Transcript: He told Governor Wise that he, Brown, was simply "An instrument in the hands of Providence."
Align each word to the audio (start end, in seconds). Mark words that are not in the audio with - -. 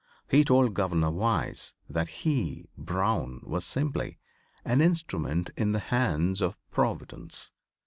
He 0.27 0.43
told 0.43 0.73
Governor 0.73 1.11
Wise 1.11 1.75
that 1.87 2.07
he, 2.23 2.65
Brown, 2.75 3.39
was 3.43 3.63
simply 3.65 4.17
"An 4.65 4.81
instrument 4.81 5.51
in 5.55 5.73
the 5.73 5.79
hands 5.79 6.41
of 6.41 6.57
Providence." 6.71 7.51